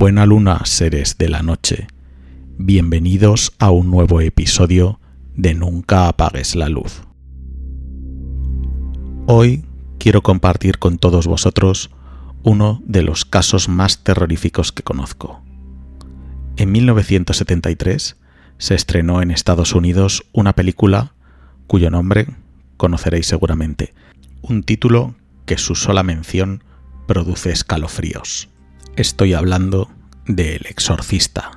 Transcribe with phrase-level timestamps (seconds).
[0.00, 1.88] Buena luna, seres de la noche.
[2.56, 5.00] Bienvenidos a un nuevo episodio
[5.34, 7.02] de Nunca apagues la luz.
[9.26, 9.64] Hoy
[9.98, 11.90] quiero compartir con todos vosotros
[12.44, 15.42] uno de los casos más terroríficos que conozco.
[16.56, 18.16] En 1973
[18.56, 21.12] se estrenó en Estados Unidos una película
[21.66, 22.28] cuyo nombre
[22.76, 23.94] conoceréis seguramente,
[24.42, 26.62] un título que su sola mención
[27.08, 28.48] produce escalofríos.
[28.98, 29.88] Estoy hablando
[30.26, 31.52] de El Exorcista.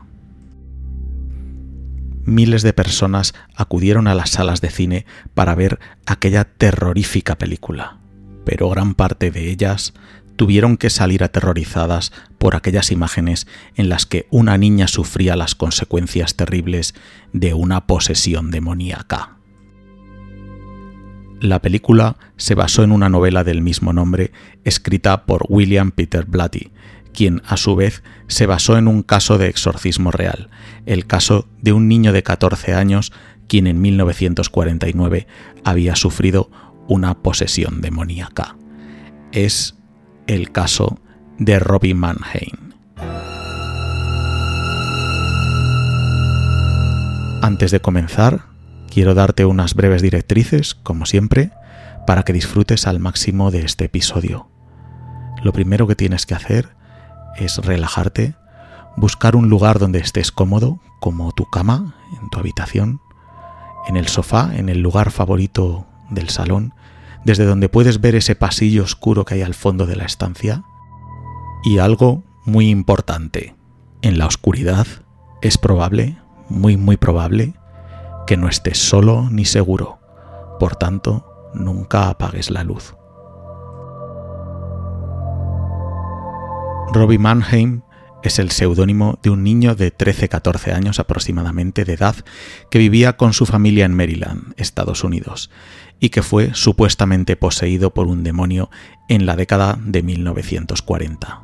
[2.24, 7.98] Miles de personas acudieron a las salas de cine para ver aquella terrorífica película,
[8.46, 9.96] pero gran parte de ellas
[10.36, 16.36] tuvieron que salir aterrorizadas por aquellas imágenes en las que una niña sufría las consecuencias
[16.36, 16.94] terribles
[17.34, 19.38] de una posesión demoníaca.
[21.40, 24.32] La película se basó en una novela del mismo nombre
[24.64, 26.72] escrita por William Peter Blatty,
[27.14, 30.50] quien a su vez se basó en un caso de exorcismo real,
[30.86, 33.12] el caso de un niño de 14 años
[33.48, 35.28] quien en 1949
[35.66, 36.50] había sufrido
[36.88, 38.56] una posesión demoníaca.
[39.34, 39.76] Es
[40.28, 41.00] el caso
[41.38, 42.72] de Robbie Mannheim.
[47.42, 48.46] Antes de comenzar,
[48.90, 51.52] quiero darte unas breves directrices, como siempre,
[52.06, 54.50] para que disfrutes al máximo de este episodio.
[55.44, 56.70] Lo primero que tienes que hacer
[57.38, 58.36] es relajarte,
[58.98, 63.02] buscar un lugar donde estés cómodo, como tu cama, en tu habitación,
[63.88, 66.74] en el sofá, en el lugar favorito del salón,
[67.24, 70.64] desde donde puedes ver ese pasillo oscuro que hay al fondo de la estancia.
[71.64, 73.56] Y algo muy importante,
[74.02, 74.88] en la oscuridad
[75.42, 76.18] es probable,
[76.50, 77.54] muy muy probable,
[78.28, 80.00] que no estés solo ni seguro.
[80.60, 82.96] Por tanto, nunca apagues la luz.
[86.94, 87.84] Robbie Mannheim
[88.22, 92.16] es el seudónimo de un niño de 13-14 años aproximadamente de edad
[92.70, 95.50] que vivía con su familia en Maryland, Estados Unidos,
[96.02, 98.70] y que fue supuestamente poseído por un demonio
[99.08, 101.44] en la década de 1940.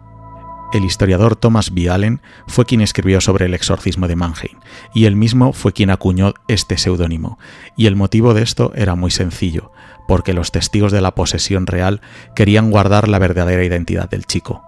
[0.74, 1.90] El historiador Thomas B.
[1.90, 4.59] Allen fue quien escribió sobre el exorcismo de Mannheim,
[4.94, 7.40] y él mismo fue quien acuñó este seudónimo,
[7.78, 9.72] y el motivo de esto era muy sencillo,
[10.09, 12.02] porque los testigos de la posesión real
[12.36, 14.62] querían guardar la verdadera identidad del chico.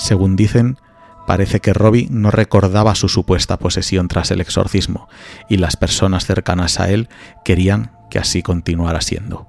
[0.00, 0.78] Según dicen,
[1.26, 5.10] parece que Robbie no recordaba su supuesta posesión tras el exorcismo,
[5.46, 7.10] y las personas cercanas a él
[7.44, 9.46] querían que así continuara siendo.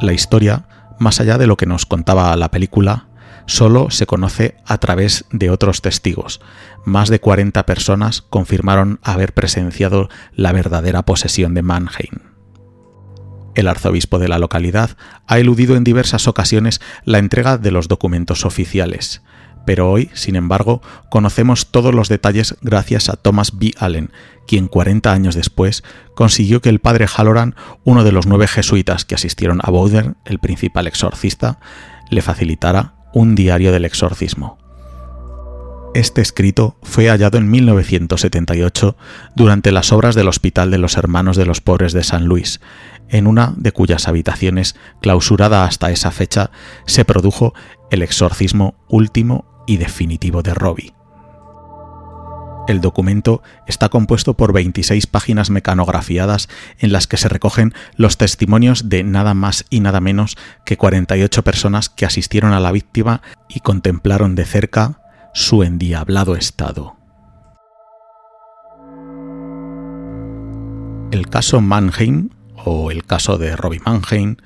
[0.00, 0.64] La historia
[0.98, 3.06] más allá de lo que nos contaba la película,
[3.46, 6.40] solo se conoce a través de otros testigos.
[6.86, 12.29] Más de 40 personas confirmaron haber presenciado la verdadera posesión de Mannheim.
[13.54, 14.96] El arzobispo de la localidad
[15.26, 19.22] ha eludido en diversas ocasiones la entrega de los documentos oficiales,
[19.66, 23.72] pero hoy, sin embargo, conocemos todos los detalles gracias a Thomas B.
[23.78, 24.10] Allen,
[24.46, 25.84] quien 40 años después
[26.14, 30.38] consiguió que el padre Halloran, uno de los nueve jesuitas que asistieron a Bowden, el
[30.38, 31.60] principal exorcista,
[32.10, 34.58] le facilitara un diario del exorcismo.
[35.92, 38.96] Este escrito fue hallado en 1978
[39.34, 42.60] durante las obras del Hospital de los Hermanos de los Pobres de San Luis,
[43.10, 46.50] en una de cuyas habitaciones, clausurada hasta esa fecha,
[46.86, 47.54] se produjo
[47.90, 50.94] el exorcismo último y definitivo de Robbie.
[52.68, 56.48] El documento está compuesto por 26 páginas mecanografiadas
[56.78, 61.42] en las que se recogen los testimonios de nada más y nada menos que 48
[61.42, 65.00] personas que asistieron a la víctima y contemplaron de cerca
[65.34, 66.96] su endiablado estado.
[71.10, 72.30] El caso Mannheim,
[72.64, 74.36] o el caso de Robbie Mannheim,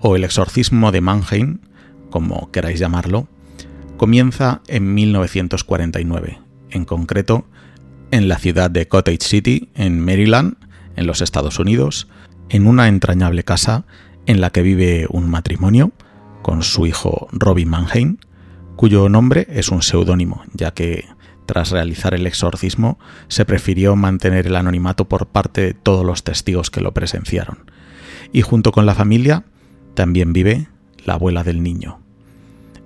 [0.00, 1.58] o el exorcismo de Mannheim,
[2.10, 3.28] como queráis llamarlo,
[3.96, 6.40] comienza en 1949,
[6.70, 7.46] en concreto
[8.10, 10.56] en la ciudad de Cottage City, en Maryland,
[10.96, 12.08] en los Estados Unidos,
[12.48, 13.86] en una entrañable casa
[14.26, 15.92] en la que vive un matrimonio
[16.42, 18.18] con su hijo Robbie Mannheim,
[18.76, 21.06] cuyo nombre es un seudónimo, ya que
[21.46, 22.98] tras realizar el exorcismo
[23.28, 27.70] se prefirió mantener el anonimato por parte de todos los testigos que lo presenciaron.
[28.32, 29.44] Y junto con la familia
[29.94, 30.68] también vive
[31.04, 32.00] la abuela del niño.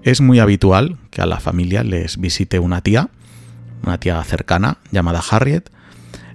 [0.03, 3.11] Es muy habitual que a la familia les visite una tía,
[3.85, 5.71] una tía cercana llamada Harriet,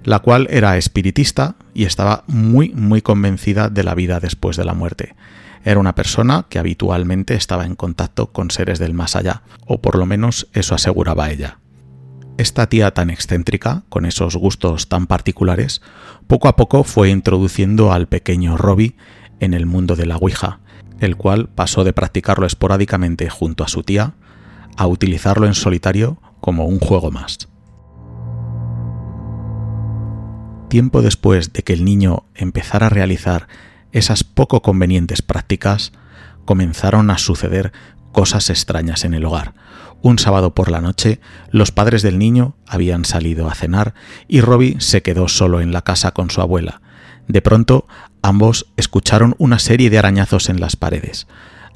[0.04, 4.74] la cual era espiritista y estaba muy muy convencida de la vida después de la
[4.74, 5.14] muerte.
[5.64, 9.96] Era una persona que habitualmente estaba en contacto con seres del más allá, o por
[9.96, 11.58] lo menos eso aseguraba ella.
[12.42, 15.80] Esta tía tan excéntrica, con esos gustos tan particulares,
[16.26, 18.96] poco a poco fue introduciendo al pequeño Robbie
[19.38, 20.58] en el mundo de la Ouija,
[20.98, 24.14] el cual pasó de practicarlo esporádicamente junto a su tía
[24.76, 27.48] a utilizarlo en solitario como un juego más.
[30.68, 33.46] Tiempo después de que el niño empezara a realizar
[33.92, 35.92] esas poco convenientes prácticas,
[36.44, 37.72] comenzaron a suceder
[38.10, 39.54] cosas extrañas en el hogar.
[40.02, 41.20] Un sábado por la noche,
[41.50, 43.94] los padres del niño habían salido a cenar
[44.26, 46.82] y Robbie se quedó solo en la casa con su abuela.
[47.28, 47.86] De pronto,
[48.20, 51.28] ambos escucharon una serie de arañazos en las paredes.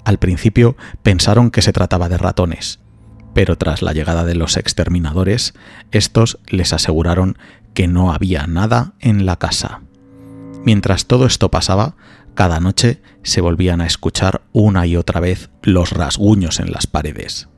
[0.05, 2.81] Al principio pensaron que se trataba de ratones,
[3.33, 5.55] pero tras la llegada de los exterminadores,
[5.93, 7.39] estos les aseguraron
[7.75, 9.83] que no había nada en la casa.
[10.65, 11.95] Mientras todo esto pasaba,
[12.35, 17.49] cada noche se volvían a escuchar una y otra vez los rasguños en las paredes.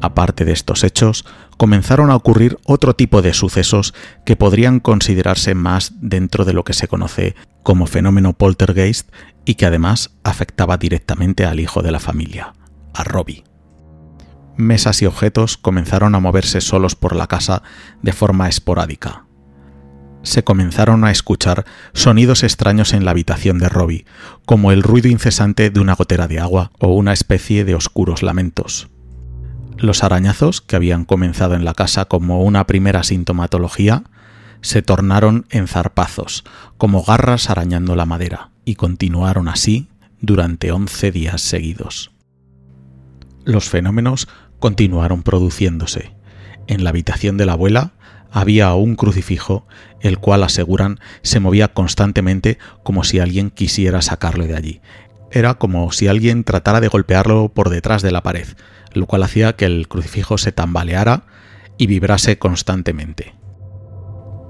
[0.00, 1.26] Aparte de estos hechos,
[1.56, 3.94] comenzaron a ocurrir otro tipo de sucesos
[4.24, 9.10] que podrían considerarse más dentro de lo que se conoce como fenómeno poltergeist
[9.44, 12.54] y que además afectaba directamente al hijo de la familia,
[12.94, 13.44] a Robbie.
[14.56, 17.62] Mesas y objetos comenzaron a moverse solos por la casa
[18.02, 19.24] de forma esporádica
[20.22, 24.04] se comenzaron a escuchar sonidos extraños en la habitación de Robbie,
[24.44, 28.90] como el ruido incesante de una gotera de agua o una especie de oscuros lamentos.
[29.80, 34.04] Los arañazos, que habían comenzado en la casa como una primera sintomatología,
[34.60, 36.44] se tornaron en zarpazos,
[36.76, 39.88] como garras arañando la madera, y continuaron así
[40.20, 42.10] durante once días seguidos.
[43.46, 44.28] Los fenómenos
[44.58, 46.14] continuaron produciéndose.
[46.66, 47.94] En la habitación de la abuela
[48.30, 49.66] había un crucifijo,
[50.02, 54.80] el cual aseguran se movía constantemente como si alguien quisiera sacarlo de allí.
[55.30, 58.46] Era como si alguien tratara de golpearlo por detrás de la pared,
[58.92, 61.24] lo cual hacía que el crucifijo se tambaleara
[61.78, 63.34] y vibrase constantemente.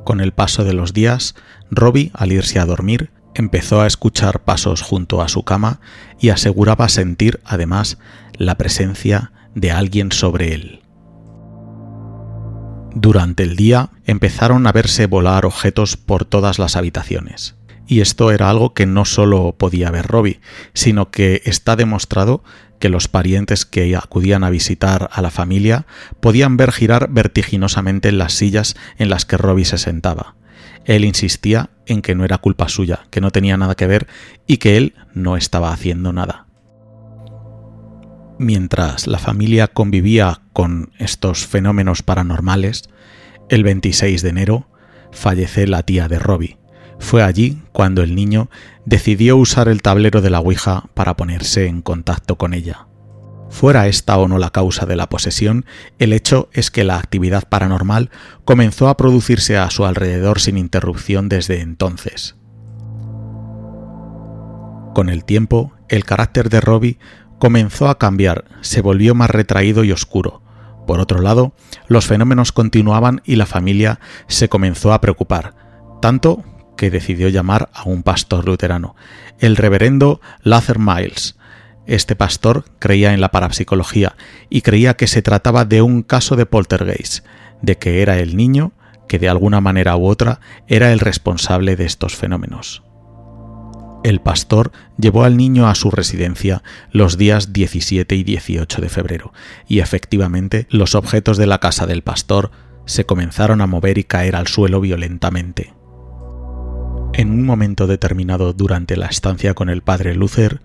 [0.04, 1.34] Con el paso de los días,
[1.70, 5.81] Robbie, al irse a dormir, empezó a escuchar pasos junto a su cama
[6.19, 7.98] y aseguraba sentir, además,
[8.32, 10.82] la presencia de alguien sobre él.
[12.94, 17.54] Durante el día empezaron a verse volar objetos por todas las habitaciones.
[17.86, 20.40] Y esto era algo que no solo podía ver Robbie,
[20.75, 22.43] sino que está demostrado
[22.81, 25.87] que los parientes que acudían a visitar a la familia
[26.19, 30.35] podían ver girar vertiginosamente las sillas en las que Robbie se sentaba.
[30.87, 34.09] Él insistía en que no era culpa suya, que no tenía nada que ver
[34.47, 36.47] y que él no estaba haciendo nada.
[38.38, 42.85] Mientras la familia convivía con estos fenómenos paranormales,
[43.50, 44.69] el 26 de enero
[45.12, 46.59] fallece la tía de Robbie.
[47.00, 48.50] Fue allí cuando el niño
[48.85, 52.87] decidió usar el tablero de la Ouija para ponerse en contacto con ella.
[53.49, 55.67] Fuera esta o no la causa de la posesión,
[55.99, 58.11] el hecho es que la actividad paranormal
[58.44, 62.37] comenzó a producirse a su alrededor sin interrupción desde entonces.
[64.94, 66.99] Con el tiempo, el carácter de Robbie
[67.38, 70.43] comenzó a cambiar, se volvió más retraído y oscuro.
[70.87, 71.55] Por otro lado,
[71.88, 73.99] los fenómenos continuaban y la familia
[74.29, 75.55] se comenzó a preocupar,
[76.00, 76.44] tanto
[76.81, 78.97] que decidió llamar a un pastor luterano,
[79.38, 81.37] el reverendo Luther Miles.
[81.87, 84.17] Este pastor creía en la parapsicología
[84.49, 87.27] y creía que se trataba de un caso de poltergeist,
[87.61, 88.73] de que era el niño
[89.09, 92.82] que de alguna manera u otra era el responsable de estos fenómenos.
[94.03, 99.34] El pastor llevó al niño a su residencia los días 17 y 18 de febrero,
[99.69, 102.53] y efectivamente los objetos de la casa del pastor
[102.87, 105.75] se comenzaron a mover y caer al suelo violentamente.
[107.12, 110.60] En un momento determinado durante la estancia con el padre Luther,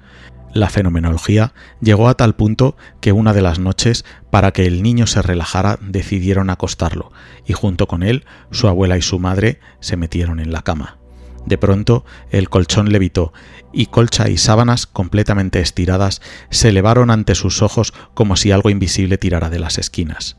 [0.54, 5.08] la fenomenología llegó a tal punto que una de las noches, para que el niño
[5.08, 7.12] se relajara, decidieron acostarlo,
[7.46, 10.98] y junto con él su abuela y su madre se metieron en la cama.
[11.46, 13.34] De pronto el colchón levitó,
[13.74, 16.22] y colcha y sábanas completamente estiradas
[16.52, 20.38] se elevaron ante sus ojos como si algo invisible tirara de las esquinas.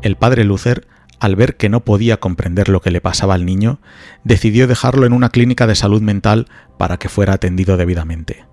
[0.00, 0.88] El padre Luther,
[1.22, 3.78] al ver que no podía comprender lo que le pasaba al niño,
[4.24, 6.48] decidió dejarlo en una clínica de salud mental
[6.78, 8.44] para que fuera atendido debidamente.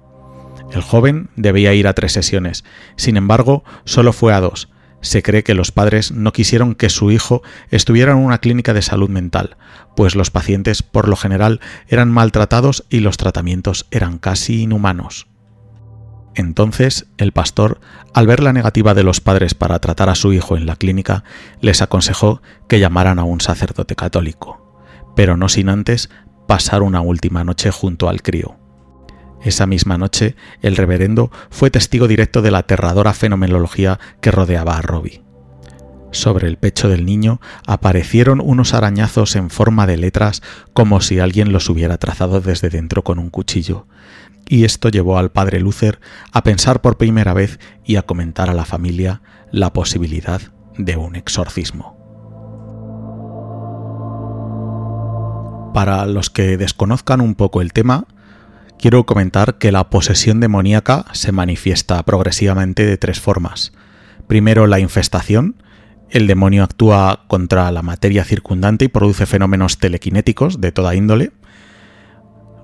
[0.72, 2.64] El joven debía ir a tres sesiones,
[2.96, 4.70] sin embargo, solo fue a dos,
[5.02, 8.84] se cree que los padres no quisieron que su hijo estuviera en una clínica de
[8.84, 9.58] salud mental,
[9.96, 15.29] pues los pacientes por lo general eran maltratados y los tratamientos eran casi inhumanos.
[16.36, 17.80] Entonces, el pastor,
[18.14, 21.24] al ver la negativa de los padres para tratar a su hijo en la clínica,
[21.62, 24.82] les aconsejó que llamaran a un sacerdote católico,
[25.16, 26.10] pero no sin antes
[26.48, 28.58] pasar una última noche junto al crío.
[29.42, 34.82] Esa misma noche, el reverendo fue testigo directo de la aterradora fenomenología que rodeaba a
[34.82, 35.29] Robbie.
[36.12, 40.42] Sobre el pecho del niño aparecieron unos arañazos en forma de letras
[40.74, 43.86] como si alguien los hubiera trazado desde dentro con un cuchillo,
[44.48, 46.00] y esto llevó al padre Luther
[46.32, 50.42] a pensar por primera vez y a comentar a la familia la posibilidad
[50.78, 51.96] de un exorcismo.
[55.74, 58.08] Para los que desconozcan un poco el tema,
[58.80, 63.72] quiero comentar que la posesión demoníaca se manifiesta progresivamente de tres formas.
[64.28, 65.62] Primero la infestación,
[66.12, 71.32] el demonio actúa contra la materia circundante y produce fenómenos telequinéticos de toda índole.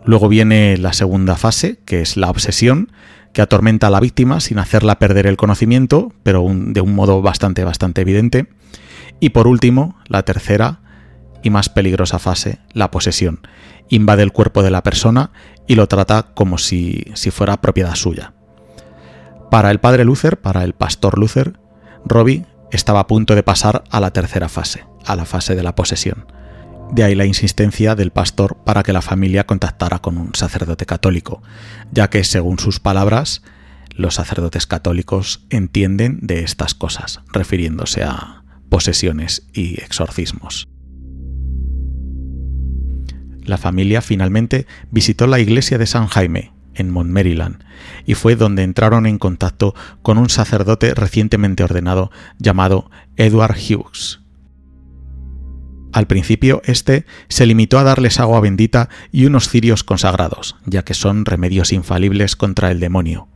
[0.03, 2.91] Luego viene la segunda fase, que es la obsesión,
[3.33, 7.63] que atormenta a la víctima sin hacerla perder el conocimiento, pero de un modo bastante,
[7.63, 8.47] bastante evidente.
[9.19, 10.79] Y por último, la tercera
[11.43, 13.41] y más peligrosa fase, la posesión.
[13.89, 15.31] Invade el cuerpo de la persona
[15.67, 18.33] y lo trata como si, si fuera propiedad suya.
[19.51, 21.59] Para el padre Luther, para el pastor Luther,
[22.05, 22.45] Robbie
[22.75, 26.25] estaba a punto de pasar a la tercera fase, a la fase de la posesión.
[26.91, 31.41] De ahí la insistencia del pastor para que la familia contactara con un sacerdote católico,
[31.91, 33.41] ya que, según sus palabras,
[33.96, 40.67] los sacerdotes católicos entienden de estas cosas, refiriéndose a posesiones y exorcismos.
[43.44, 47.63] La familia finalmente visitó la iglesia de San Jaime, en Montmaryland,
[48.05, 54.22] y fue donde entraron en contacto con un sacerdote recientemente ordenado llamado Edward Hughes.
[55.96, 60.94] Al principio, este se limitó a darles agua bendita y unos cirios consagrados, ya que
[60.94, 63.29] son remedios infalibles contra el demonio.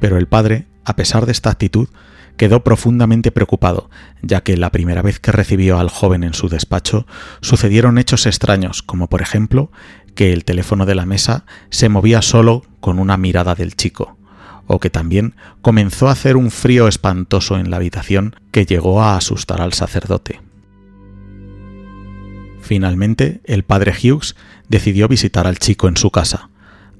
[0.00, 1.88] Pero el padre, a pesar de esta actitud,
[2.36, 3.90] quedó profundamente preocupado,
[4.22, 7.06] ya que la primera vez que recibió al joven en su despacho
[7.40, 9.70] sucedieron hechos extraños, como por ejemplo
[10.14, 14.16] que el teléfono de la mesa se movía solo con una mirada del chico,
[14.66, 19.16] o que también comenzó a hacer un frío espantoso en la habitación que llegó a
[19.16, 20.40] asustar al sacerdote.
[22.60, 24.36] Finalmente, el padre Hughes
[24.68, 26.48] decidió visitar al chico en su casa.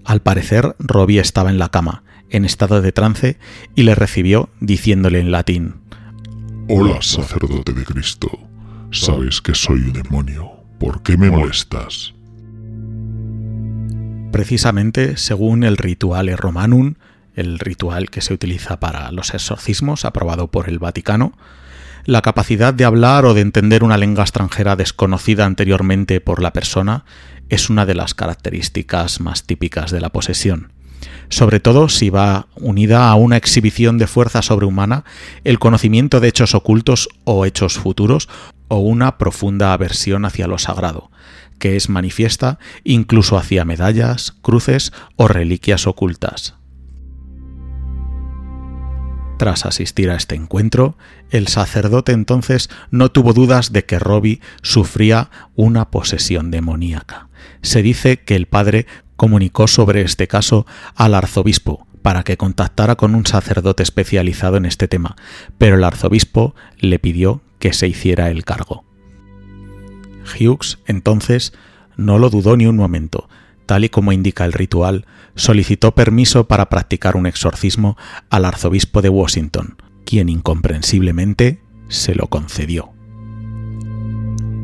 [0.05, 3.39] Al parecer, Robbie estaba en la cama, en estado de trance,
[3.75, 5.77] y le recibió diciéndole en latín
[6.69, 8.31] Hola, sacerdote de Cristo.
[8.91, 10.51] Sabes que soy un demonio.
[10.81, 12.14] ¿Por qué me molestas?
[14.35, 16.95] Precisamente según el ritual Romanum,
[17.37, 21.39] el ritual que se utiliza para los exorcismos, aprobado por el Vaticano,
[22.05, 27.05] la capacidad de hablar o de entender una lengua extranjera desconocida anteriormente por la persona
[27.49, 30.73] es una de las características más típicas de la posesión.
[31.29, 35.05] Sobre todo si va unida a una exhibición de fuerza sobrehumana,
[35.45, 38.29] el conocimiento de hechos ocultos o hechos futuros,
[38.67, 41.11] o una profunda aversión hacia lo sagrado,
[41.59, 46.55] que es manifiesta incluso hacia medallas, cruces o reliquias ocultas.
[49.37, 50.97] Tras asistir a este encuentro,
[51.31, 57.29] el sacerdote entonces no tuvo dudas de que Robbie sufría una posesión demoníaca.
[57.61, 63.15] Se dice que el padre comunicó sobre este caso al arzobispo para que contactara con
[63.15, 65.17] un sacerdote especializado en este tema,
[65.59, 68.85] pero el arzobispo le pidió que se hiciera el cargo.
[70.25, 71.53] Hughes entonces
[71.97, 73.29] no lo dudó ni un momento,
[73.67, 77.97] tal y como indica el ritual, solicitó permiso para practicar un exorcismo
[78.31, 82.93] al arzobispo de Washington, quien incomprensiblemente se lo concedió.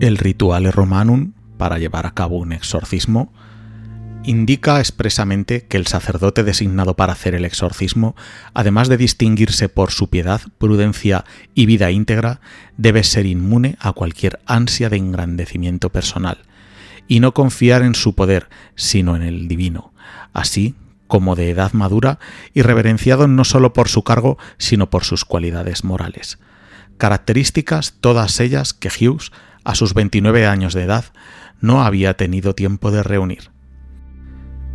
[0.01, 3.33] El ritual romanum para llevar a cabo un exorcismo
[4.25, 8.15] indica expresamente que el sacerdote designado para hacer el exorcismo,
[8.55, 11.25] además de distinguirse por su piedad, prudencia
[11.55, 12.41] y vida íntegra,
[12.77, 16.39] debe ser inmune a cualquier ansia de engrandecimiento personal,
[17.09, 19.93] y no confiar en su poder, sino en el divino,
[20.33, 20.75] así
[21.07, 22.21] como de edad madura
[22.55, 26.39] y reverenciado no solo por su cargo, sino por sus cualidades morales.
[26.99, 29.33] Características todas ellas que Hughes,
[29.65, 31.07] a sus 29 años de edad,
[31.61, 33.51] no había tenido tiempo de reunir.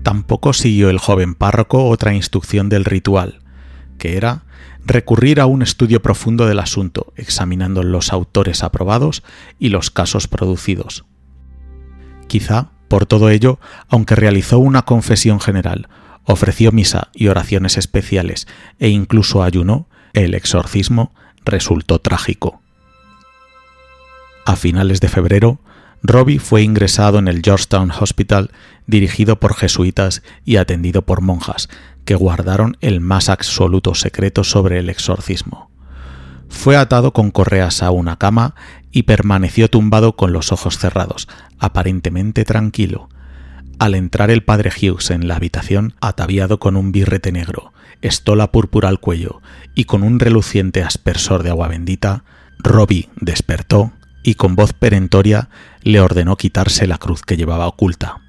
[0.06, 3.40] Tampoco siguió el joven párroco otra instrucción del ritual,
[3.98, 4.44] que era
[4.86, 9.24] recurrir a un estudio profundo del asunto, examinando los autores aprobados
[9.58, 11.06] y los casos producidos.
[12.28, 13.60] Quizá, por todo ello,
[13.90, 15.90] aunque realizó una confesión general,
[16.24, 18.48] ofreció misa y oraciones especiales
[18.78, 22.62] e incluso ayunó, el exorcismo resultó trágico.
[24.46, 25.62] A finales de febrero,
[26.04, 28.52] Robbie fue ingresado en el Georgetown Hospital
[28.88, 31.70] dirigido por jesuitas y atendido por monjas,
[32.06, 35.72] que guardaron el más absoluto secreto sobre el exorcismo.
[36.48, 38.56] Fue atado con correas a una cama
[38.92, 41.28] y permaneció tumbado con los ojos cerrados,
[41.60, 43.10] aparentemente tranquilo.
[43.80, 48.88] Al entrar el padre Hughes en la habitación, ataviado con un birrete negro, estola púrpura
[48.88, 49.42] al cuello
[49.74, 52.24] y con un reluciente aspersor de agua bendita,
[52.60, 53.92] Robbie despertó
[54.26, 55.50] y con voz perentoria
[55.84, 58.22] le ordenó quitarse la cruz que llevaba oculta.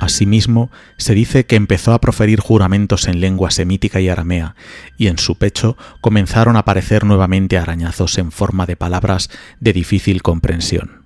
[0.00, 4.54] Asimismo, se dice que empezó a proferir juramentos en lengua semítica y aramea,
[4.96, 10.22] y en su pecho comenzaron a aparecer nuevamente arañazos en forma de palabras de difícil
[10.22, 11.04] comprensión.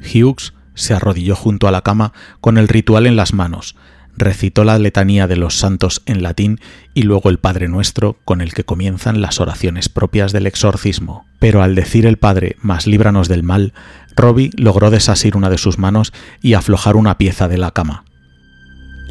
[0.00, 3.76] Hughes se arrodilló junto a la cama con el ritual en las manos,
[4.18, 6.60] recitó la letanía de los santos en latín
[6.94, 11.26] y luego el Padre Nuestro con el que comienzan las oraciones propias del exorcismo.
[11.38, 13.72] Pero al decir el Padre, más líbranos del mal,
[14.16, 18.04] Robbie logró desasir una de sus manos y aflojar una pieza de la cama.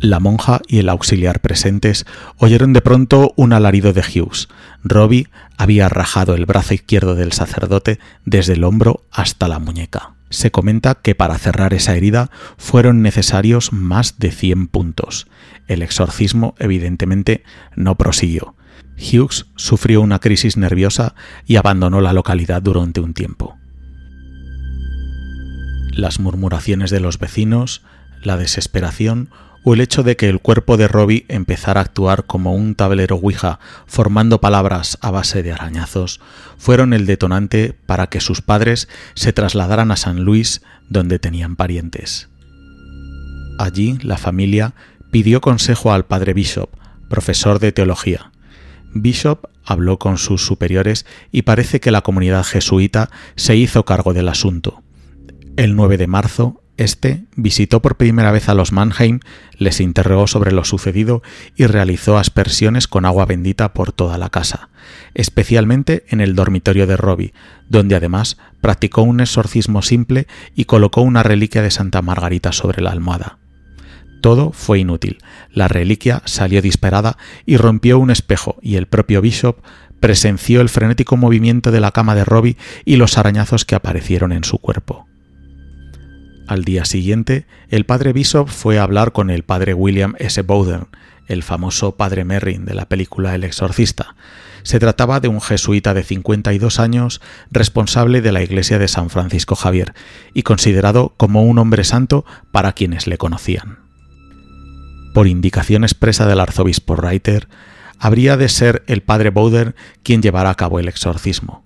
[0.01, 2.05] La monja y el auxiliar presentes
[2.37, 4.47] oyeron de pronto un alarido de Hughes.
[4.83, 10.16] Robbie había rajado el brazo izquierdo del sacerdote desde el hombro hasta la muñeca.
[10.29, 15.27] Se comenta que para cerrar esa herida fueron necesarios más de 100 puntos.
[15.67, 17.43] El exorcismo evidentemente
[17.75, 18.55] no prosiguió.
[18.97, 21.15] Hughes sufrió una crisis nerviosa
[21.45, 23.57] y abandonó la localidad durante un tiempo.
[25.91, 27.83] Las murmuraciones de los vecinos,
[28.21, 29.29] la desesperación
[29.63, 33.17] o el hecho de que el cuerpo de Robbie empezara a actuar como un tablero
[33.17, 36.19] Ouija formando palabras a base de arañazos,
[36.57, 42.29] fueron el detonante para que sus padres se trasladaran a San Luis, donde tenían parientes.
[43.59, 44.73] Allí la familia
[45.11, 46.69] pidió consejo al padre Bishop,
[47.09, 48.31] profesor de teología.
[48.93, 54.29] Bishop habló con sus superiores y parece que la comunidad jesuita se hizo cargo del
[54.29, 54.83] asunto.
[55.57, 59.19] El 9 de marzo, este visitó por primera vez a los Mannheim,
[59.57, 61.23] les interrogó sobre lo sucedido
[61.55, 64.69] y realizó aspersiones con agua bendita por toda la casa,
[65.13, 67.33] especialmente en el dormitorio de Robbie,
[67.67, 72.91] donde además practicó un exorcismo simple y colocó una reliquia de Santa Margarita sobre la
[72.91, 73.39] almohada.
[74.21, 75.17] Todo fue inútil.
[75.51, 79.57] La reliquia salió disparada y rompió un espejo, y el propio Bishop
[79.99, 84.43] presenció el frenético movimiento de la cama de Robbie y los arañazos que aparecieron en
[84.43, 85.06] su cuerpo.
[86.47, 90.41] Al día siguiente, el padre Bishop fue a hablar con el padre William S.
[90.41, 90.87] Bowden,
[91.27, 94.15] el famoso padre Merrin de la película El Exorcista.
[94.63, 99.55] Se trataba de un jesuita de 52 años, responsable de la iglesia de San Francisco
[99.55, 99.93] Javier,
[100.33, 103.79] y considerado como un hombre santo para quienes le conocían.
[105.13, 107.49] Por indicación expresa del arzobispo Reiter,
[107.99, 111.65] habría de ser el padre Bowden quien llevara a cabo el exorcismo.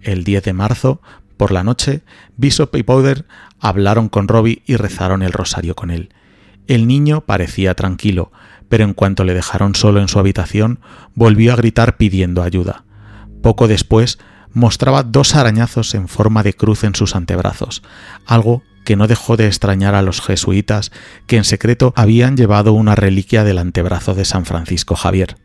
[0.00, 1.02] El 10 de marzo,
[1.40, 2.02] por la noche,
[2.36, 3.24] Bishop y Powder
[3.60, 6.10] hablaron con Robbie y rezaron el rosario con él.
[6.66, 8.30] El niño parecía tranquilo,
[8.68, 10.80] pero en cuanto le dejaron solo en su habitación,
[11.14, 12.84] volvió a gritar pidiendo ayuda.
[13.42, 14.18] Poco después,
[14.52, 17.82] mostraba dos arañazos en forma de cruz en sus antebrazos,
[18.26, 20.92] algo que no dejó de extrañar a los jesuitas
[21.26, 25.36] que en secreto habían llevado una reliquia del antebrazo de San Francisco Javier.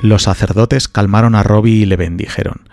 [0.00, 2.68] Los sacerdotes calmaron a Robbie y le bendijeron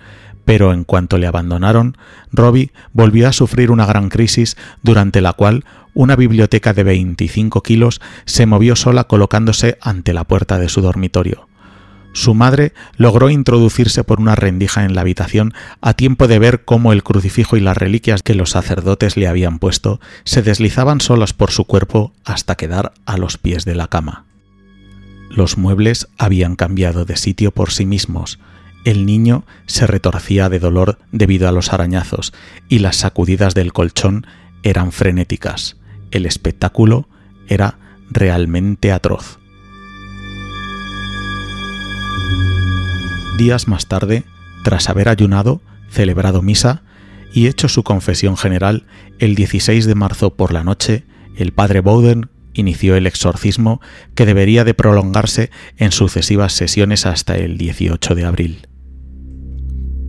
[0.46, 1.98] pero en cuanto le abandonaron,
[2.32, 8.02] Robbie volvió a sufrir una gran crisis durante la cual una biblioteca de 25 kilos
[8.26, 11.48] se movió sola colocándose ante la puerta de su dormitorio.
[12.14, 16.94] Su madre logró introducirse por una rendija en la habitación a tiempo de ver cómo
[16.94, 21.50] el crucifijo y las reliquias que los sacerdotes le habían puesto se deslizaban solas por
[21.50, 24.26] su cuerpo hasta quedar a los pies de la cama.
[25.32, 28.38] Los muebles habían cambiado de sitio por sí mismos,
[28.84, 32.34] el niño se retorcía de dolor debido a los arañazos
[32.68, 34.28] y las sacudidas del colchón
[34.62, 35.78] eran frenéticas.
[36.12, 37.08] El espectáculo
[37.48, 39.40] era realmente atroz.
[43.38, 44.24] Días más tarde,
[44.64, 46.84] tras haber ayunado, celebrado misa
[47.34, 48.86] y hecho su confesión general,
[49.18, 53.82] el 16 de marzo por la noche, el padre Bowden inició el exorcismo
[54.14, 58.68] que debería de prolongarse en sucesivas sesiones hasta el 18 de abril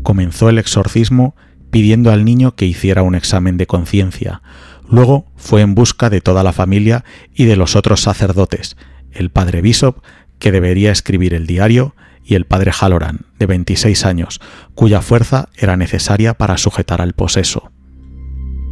[0.04, 1.34] comenzó el exorcismo
[1.72, 4.42] pidiendo al niño que hiciera un examen de conciencia.
[4.88, 8.76] Luego fue en busca de toda la familia y de los otros sacerdotes,
[9.10, 10.00] el padre Bishop,
[10.38, 14.40] que debería escribir el diario, y el padre Halloran, de 26 años,
[14.74, 17.70] cuya fuerza era necesaria para sujetar al poseso.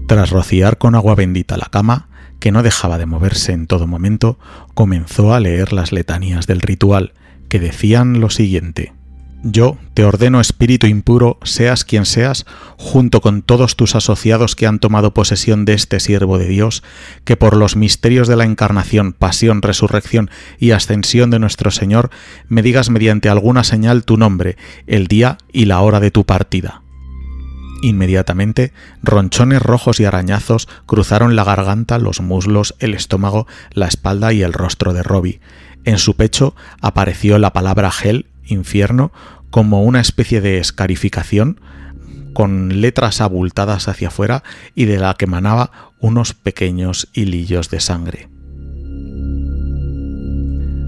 [0.08, 2.08] Tras rociar con agua bendita la cama,
[2.40, 4.38] que no dejaba de moverse en todo momento,
[4.74, 7.12] comenzó a leer las letanías del ritual,
[7.48, 8.94] que decían lo siguiente.
[9.44, 14.78] Yo te ordeno, espíritu impuro, seas quien seas, junto con todos tus asociados que han
[14.78, 16.84] tomado posesión de este siervo de Dios,
[17.24, 22.10] que por los misterios de la encarnación, pasión, resurrección y ascensión de nuestro Señor,
[22.48, 26.82] me digas mediante alguna señal tu nombre, el día y la hora de tu partida.
[27.82, 34.42] Inmediatamente, ronchones rojos y arañazos cruzaron la garganta, los muslos, el estómago, la espalda y
[34.42, 35.40] el rostro de Robbie.
[35.84, 39.12] En su pecho apareció la palabra gel infierno
[39.50, 41.60] como una especie de escarificación
[42.32, 44.42] con letras abultadas hacia afuera
[44.74, 48.28] y de la que emanaba unos pequeños hilillos de sangre.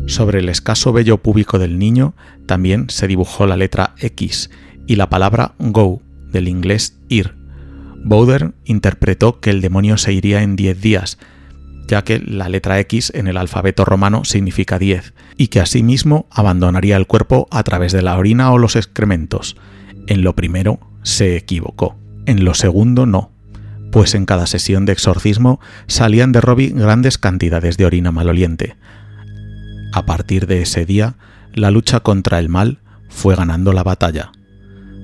[0.07, 2.15] Sobre el escaso vello púbico del niño
[2.47, 4.51] también se dibujó la letra X
[4.87, 7.35] y la palabra go, del inglés ir.
[8.05, 11.19] Bowder interpretó que el demonio se iría en 10 días,
[11.87, 16.97] ya que la letra X en el alfabeto romano significa 10, y que asimismo abandonaría
[16.97, 19.57] el cuerpo a través de la orina o los excrementos.
[20.07, 23.31] En lo primero se equivocó, en lo segundo no,
[23.91, 28.77] pues en cada sesión de exorcismo salían de Robbie grandes cantidades de orina maloliente.
[29.93, 31.15] A partir de ese día,
[31.53, 34.33] la lucha contra el mal fue ganando la batalla.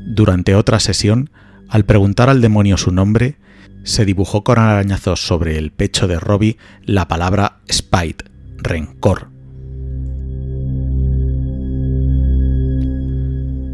[0.07, 1.31] Durante otra sesión,
[1.69, 3.37] al preguntar al demonio su nombre,
[3.85, 8.25] se dibujó con arañazos sobre el pecho de Robbie la palabra spite,
[8.59, 9.31] rencor.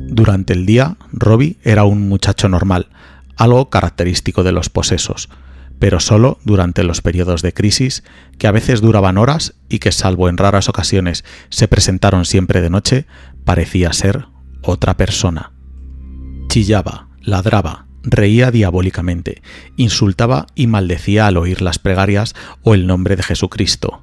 [0.09, 2.89] Durante el día, Robbie era un muchacho normal,
[3.37, 5.29] algo característico de los posesos,
[5.79, 8.03] pero solo durante los periodos de crisis,
[8.39, 12.71] que a veces duraban horas y que salvo en raras ocasiones se presentaron siempre de
[12.71, 13.07] noche,
[13.45, 14.27] parecía ser
[14.63, 15.53] otra persona.
[16.49, 19.43] Chillaba, ladraba, reía diabólicamente,
[19.77, 24.03] insultaba y maldecía al oír las plegarias o el nombre de Jesucristo.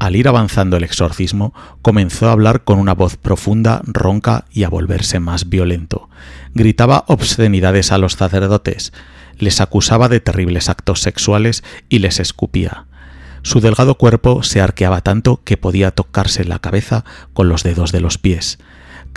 [0.00, 4.68] Al ir avanzando el exorcismo, comenzó a hablar con una voz profunda, ronca y a
[4.68, 6.08] volverse más violento.
[6.54, 8.92] Gritaba obscenidades a los sacerdotes,
[9.38, 12.86] les acusaba de terribles actos sexuales y les escupía.
[13.42, 18.00] Su delgado cuerpo se arqueaba tanto que podía tocarse la cabeza con los dedos de
[18.00, 18.58] los pies.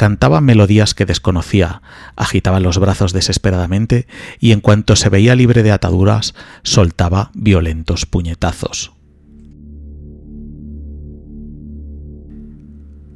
[0.01, 1.83] Cantaba melodías que desconocía,
[2.15, 4.07] agitaba los brazos desesperadamente
[4.39, 6.33] y en cuanto se veía libre de ataduras,
[6.63, 8.93] soltaba violentos puñetazos.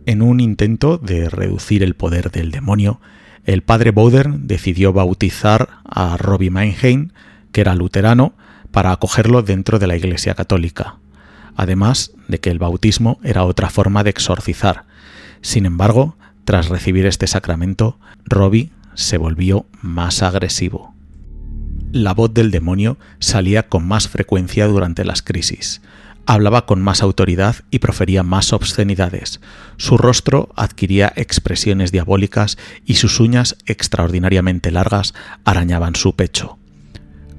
[0.05, 3.01] En un intento de reducir el poder del demonio,
[3.45, 7.09] el padre Bowder decidió bautizar a Robbie Meinheim,
[7.51, 8.35] que era luterano,
[8.69, 10.97] para acogerlo dentro de la Iglesia Católica,
[11.55, 14.85] además de que el bautismo era otra forma de exorcizar.
[15.41, 20.93] Sin embargo, tras recibir este sacramento, Robbie se volvió más agresivo.
[21.91, 25.81] La voz del demonio salía con más frecuencia durante las crisis
[26.25, 29.39] hablaba con más autoridad y profería más obscenidades.
[29.77, 36.57] Su rostro adquiría expresiones diabólicas y sus uñas extraordinariamente largas arañaban su pecho.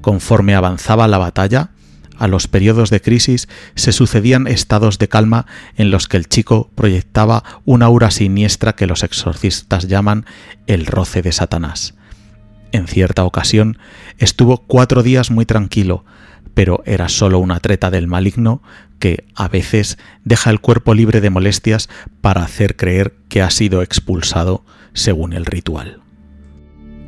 [0.01, 1.71] Conforme avanzaba la batalla,
[2.19, 6.71] a los periodos de crisis se sucedían estados de calma en los que el chico
[6.75, 10.27] proyectaba una aura siniestra que los exorcistas llaman
[10.67, 11.95] el roce de Satanás.
[12.73, 13.79] En cierta ocasión
[14.19, 16.05] estuvo cuatro días muy tranquilo,
[16.55, 18.63] pero era sólo una treta del maligno
[18.99, 21.89] que a veces deja el cuerpo libre de molestias
[22.21, 26.01] para hacer creer que ha sido expulsado según el ritual.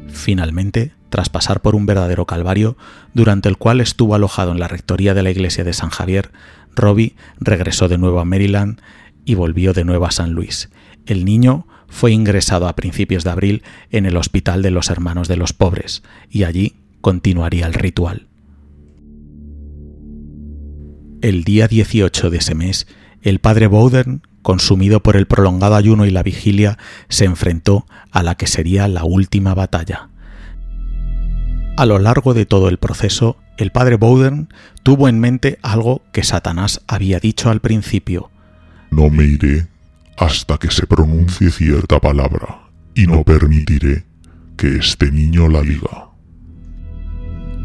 [0.09, 2.77] Finalmente, tras pasar por un verdadero calvario,
[3.15, 6.31] durante el cual estuvo alojado en la rectoría de la iglesia de San Javier,
[6.75, 8.81] Robbie regresó de nuevo a Maryland
[9.25, 10.71] y volvió de nuevo a San Luis.
[11.07, 15.37] El niño fue ingresado a principios de abril en el Hospital de los Hermanos de
[15.37, 18.29] los Pobres, y allí continuaría el ritual.
[21.21, 22.87] El día 18 de ese mes,
[23.23, 28.37] el padre Bowden, consumido por el prolongado ayuno y la vigilia, se enfrentó a la
[28.37, 30.11] que sería la última batalla.
[31.79, 34.49] A lo largo de todo el proceso, el padre Bowden
[34.83, 38.33] tuvo en mente algo que Satanás había dicho al principio.
[38.91, 39.69] No me iré
[40.17, 42.63] hasta que se pronuncie cierta palabra,
[42.97, 44.05] y no permitiré
[44.57, 46.09] que este niño la diga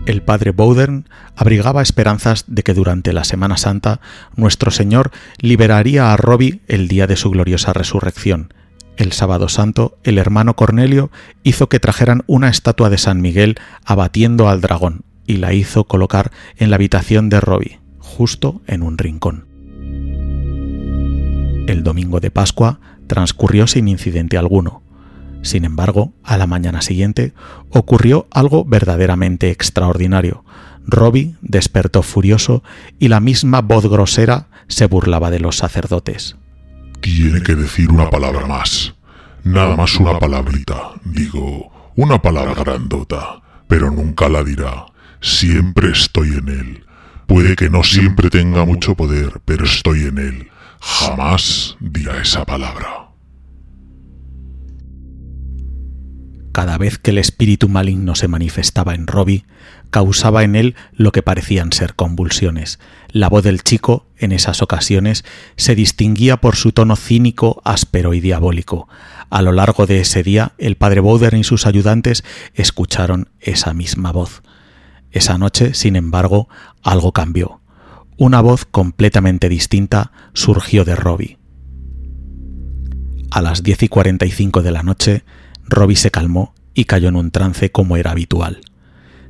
[0.06, 4.02] el padre Bowden abrigaba esperanzas de que durante la Semana Santa
[4.36, 8.54] nuestro Señor liberaría a Robbie el día de su gloriosa resurrección.
[8.98, 11.10] El sábado santo, el hermano Cornelio
[11.42, 16.32] hizo que trajeran una estatua de San Miguel abatiendo al dragón y la hizo colocar
[16.58, 19.48] en la habitación de Robbie, justo en un rincón.
[21.68, 24.84] El domingo de Pascua transcurrió sin incidente alguno.
[25.42, 27.34] Sin embargo, a la mañana siguiente
[27.70, 30.46] ocurrió algo verdaderamente extraordinario.
[30.86, 32.64] Robbie despertó furioso
[33.00, 36.36] y la misma voz grosera se burlaba de los sacerdotes.
[37.04, 38.96] Tiene que decir una palabra más.
[39.44, 40.92] Nada más una palabrita.
[41.04, 43.42] Digo, una palabra grandota.
[43.68, 44.86] Pero nunca la dirá.
[45.20, 46.86] Siempre estoy en él.
[47.28, 50.52] Puede que no siempre tenga mucho poder, pero estoy en él.
[50.80, 53.03] Jamás dirá esa palabra.
[56.54, 59.44] Cada vez que el espíritu maligno se manifestaba en Robbie,
[59.90, 62.80] causaba en él lo que parecían ser convulsiones.
[63.10, 68.20] La voz del chico, en esas ocasiones, se distinguía por su tono cínico, áspero y
[68.20, 68.88] diabólico.
[69.32, 74.12] A lo largo de ese día, el padre Bowder y sus ayudantes escucharon esa misma
[74.12, 74.44] voz.
[75.10, 76.50] Esa noche, sin embargo,
[76.84, 77.62] algo cambió.
[78.16, 81.40] Una voz completamente distinta surgió de Robbie.
[83.32, 85.24] A las diez y cuarenta y cinco de la noche,
[85.66, 88.62] Robbie se calmó y cayó en un trance como era habitual.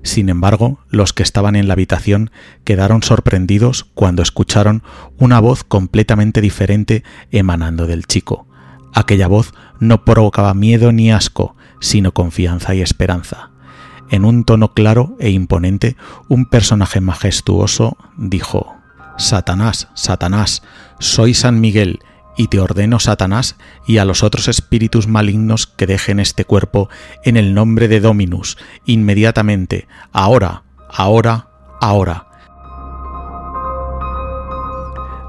[0.03, 2.29] Sin embargo, los que estaban en la habitación
[2.65, 4.83] quedaron sorprendidos cuando escucharon
[5.17, 8.47] una voz completamente diferente emanando del chico.
[8.93, 13.51] Aquella voz no provocaba miedo ni asco, sino confianza y esperanza.
[14.09, 15.95] En un tono claro e imponente,
[16.27, 18.75] un personaje majestuoso dijo
[19.17, 20.63] Satanás, Satanás,
[20.99, 21.99] soy San Miguel,
[22.37, 26.89] y te ordeno, Satanás, y a los otros espíritus malignos que dejen este cuerpo
[27.23, 31.47] en el nombre de Dominus, inmediatamente, ahora, ahora,
[31.79, 32.27] ahora.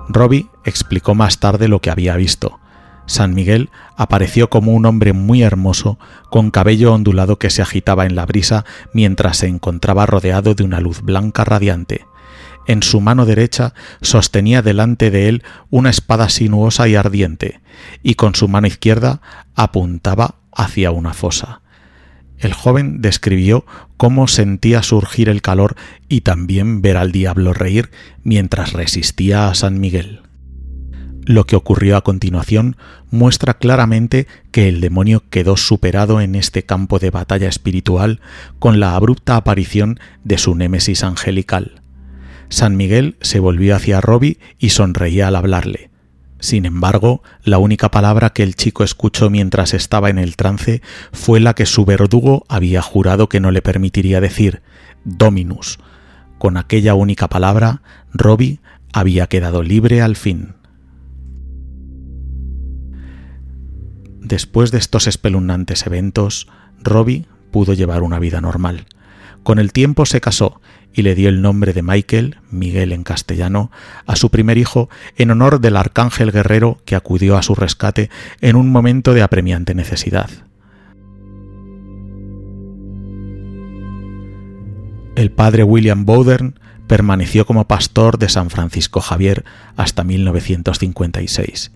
[0.08, 2.60] Robbie explicó más tarde lo que había visto.
[3.06, 5.98] San Miguel apareció como un hombre muy hermoso,
[6.30, 10.80] con cabello ondulado que se agitaba en la brisa mientras se encontraba rodeado de una
[10.80, 12.06] luz blanca radiante.
[12.66, 17.60] En su mano derecha sostenía delante de él una espada sinuosa y ardiente,
[18.02, 19.20] y con su mano izquierda
[19.54, 21.60] apuntaba hacia una fosa.
[22.38, 23.64] El joven describió
[23.96, 25.76] cómo sentía surgir el calor
[26.08, 27.90] y también ver al diablo reír
[28.22, 30.22] mientras resistía a San Miguel.
[31.26, 32.76] Lo que ocurrió a continuación
[33.10, 38.20] muestra claramente que el demonio quedó superado en este campo de batalla espiritual
[38.58, 41.83] con la abrupta aparición de su némesis angelical.
[42.48, 45.90] San Miguel se volvió hacia Robbie y sonreía al hablarle.
[46.40, 51.40] Sin embargo, la única palabra que el chico escuchó mientras estaba en el trance fue
[51.40, 54.62] la que su verdugo había jurado que no le permitiría decir,
[55.04, 55.78] Dominus.
[56.38, 57.80] Con aquella única palabra,
[58.12, 58.60] Robbie
[58.92, 60.54] había quedado libre al fin.
[64.20, 66.48] Después de estos espeluznantes eventos,
[66.82, 68.86] Robbie pudo llevar una vida normal.
[69.42, 70.60] Con el tiempo se casó
[70.94, 73.70] y le dio el nombre de Michael, Miguel en castellano,
[74.06, 78.56] a su primer hijo en honor del arcángel guerrero que acudió a su rescate en
[78.56, 80.30] un momento de apremiante necesidad.
[85.16, 89.44] El padre William Bowdern permaneció como pastor de San Francisco Javier
[89.76, 91.70] hasta 1956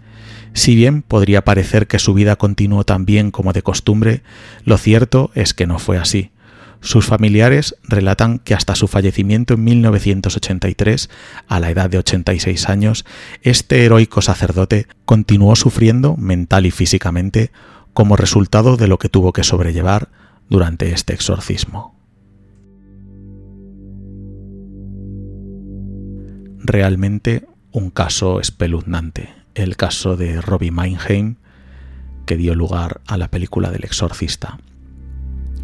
[0.59, 4.23] si bien podría parecer que su vida continuó tan bien como de costumbre,
[4.65, 6.31] lo cierto es que no fue así.
[6.81, 11.11] Sus familiares relatan que hasta su fallecimiento en 1983,
[11.49, 13.05] a la edad de 86 años,
[13.43, 17.51] este heroico sacerdote continuó sufriendo mental y físicamente
[17.93, 20.09] como resultado de lo que tuvo que sobrellevar
[20.49, 21.95] durante este exorcismo.
[26.61, 31.37] Realmente un caso espeluznante el caso de Robbie Meinheim,
[32.27, 34.59] que dio lugar a la película del exorcista.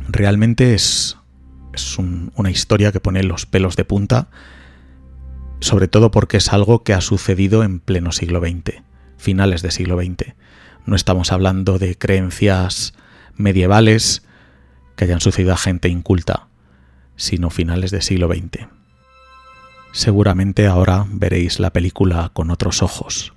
[0.09, 1.17] Realmente es,
[2.37, 4.29] una historia que pone los pelos de punta,
[5.61, 8.83] sobre todo porque es algo que ha sucedido en pleno siglo XX,
[9.17, 10.35] finales del siglo XX.
[10.87, 12.95] No estamos hablando de creencias
[13.35, 14.23] medievales
[14.97, 16.49] que hayan sucedido a gente inculta,
[17.17, 18.69] sino finales del siglo XX.
[19.93, 23.33] Seguramente ahora veréis la película con otros ojos,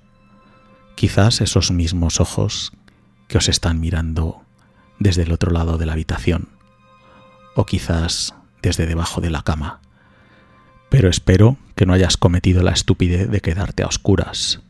[0.96, 2.72] quizás esos mismos ojos
[3.28, 4.42] que os están mirando
[4.98, 6.48] desde el otro lado de la habitación,
[7.58, 9.80] o quizás desde debajo de la cama.
[10.90, 14.60] Pero espero que no hayas cometido la estupidez de quedarte a oscuras.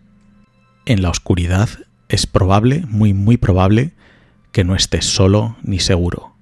[0.86, 1.68] En la oscuridad
[2.08, 3.92] es probable, muy muy probable,
[4.52, 6.32] que no estés solo ni seguro.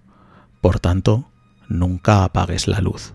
[0.61, 1.29] Por tanto,
[1.69, 3.13] nunca apagues la luz.